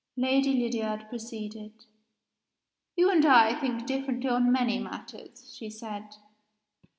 Lady 0.17 0.53
Lydiard 0.53 1.07
proceeded: 1.09 1.85
"You 2.95 3.11
and 3.11 3.23
I 3.23 3.53
think 3.53 3.85
differently 3.85 4.31
on 4.31 4.51
many 4.51 4.79
matters," 4.79 5.55
she 5.55 5.69
said. 5.69 6.15